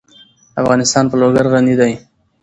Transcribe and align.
افغانستان 0.61 1.03
په 1.11 1.15
لوگر 1.21 1.45
غني 1.53 1.75
دی. 1.81 1.93